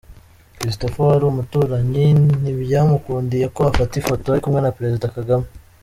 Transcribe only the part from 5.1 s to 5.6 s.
Kagame.